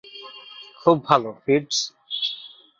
খুব 0.81 0.97
ভালো, 1.05 1.29
ফিটজ। 1.45 1.73